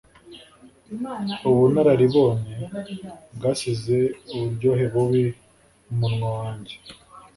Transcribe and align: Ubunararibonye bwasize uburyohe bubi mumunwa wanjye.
Ubunararibonye 1.49 2.55
bwasize 3.35 3.97
uburyohe 4.33 4.85
bubi 4.93 5.23
mumunwa 5.97 6.29
wanjye. 6.39 6.75